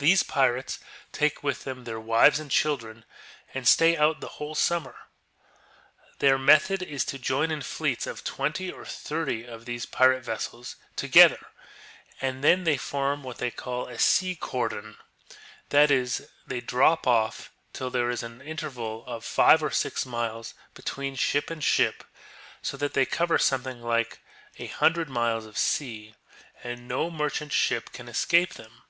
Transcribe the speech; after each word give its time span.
These 0.00 0.22
j)irates 0.22 0.78
take 1.10 1.42
with 1.42 1.56
Chap. 1.56 1.62
XXV. 1.62 1.64
THE 1.64 1.72
KINGDOM 1.72 1.72
OF 1.72 1.74
MELIBAR. 1.74 1.74
325 1.74 1.74
them 1.74 1.84
their 1.84 2.00
wives 2.00 2.38
and 2.38 2.50
children, 2.52 3.04
and 3.52 3.66
stay 3.66 3.96
out 3.96 4.20
the 4.20 4.28
whole 4.36 4.54
summer. 4.54 4.96
Their 6.20 6.38
method 6.38 6.82
is 6.84 7.04
to 7.06 7.18
join 7.18 7.50
in 7.50 7.62
fleets 7.62 8.06
of 8.06 8.22
20 8.22 8.70
or 8.70 8.84
30 8.84 9.44
of 9.46 9.64
these 9.64 9.86
pirate 9.86 10.22
vessels 10.24 10.76
together, 10.94 11.46
and 12.20 12.44
then 12.44 12.62
they 12.62 12.76
form 12.76 13.24
what 13.24 13.38
they 13.38 13.50
call 13.50 13.88
a 13.88 13.98
sea 13.98 14.36
cordon,* 14.36 14.98
that 15.70 15.90
is, 15.90 16.28
they 16.46 16.60
drop 16.60 17.04
off 17.08 17.50
till 17.72 17.90
there 17.90 18.08
is 18.10 18.22
an 18.22 18.40
interval 18.42 19.02
of 19.04 19.24
5 19.24 19.64
or 19.64 19.72
6 19.72 20.06
miles 20.06 20.54
between 20.74 21.16
ship 21.16 21.50
and 21.50 21.64
ship, 21.64 22.04
so 22.62 22.76
that 22.76 22.94
they 22.94 23.04
cover 23.04 23.36
something 23.36 23.82
like 23.82 24.20
an 24.58 24.68
hundred 24.68 25.08
miles 25.08 25.44
of 25.44 25.58
sea, 25.58 26.14
and 26.62 26.86
no 26.86 27.10
merchant 27.10 27.52
ship 27.52 27.90
can 27.92 28.06
escape 28.08 28.54
them. 28.54 28.84